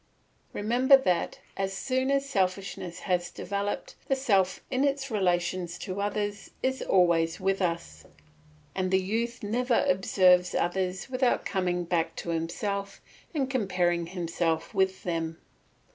Remember 0.51 0.97
that, 0.97 1.37
as 1.55 1.77
soon 1.77 2.09
as 2.09 2.27
selfishness 2.27 3.01
has 3.01 3.29
developed, 3.29 3.93
the 4.07 4.15
self 4.15 4.59
in 4.71 4.83
its 4.83 5.11
relations 5.11 5.77
to 5.77 6.01
others 6.01 6.49
is 6.63 6.81
always 6.81 7.39
with 7.39 7.61
us, 7.61 8.05
and 8.73 8.89
the 8.89 8.99
youth 8.99 9.43
never 9.43 9.85
observes 9.87 10.55
others 10.55 11.07
without 11.07 11.45
coming 11.45 11.83
back 11.83 12.15
to 12.15 12.29
himself 12.29 12.99
and 13.35 13.47
comparing 13.47 14.07
himself 14.07 14.73
with 14.73 15.03
them. 15.03 15.37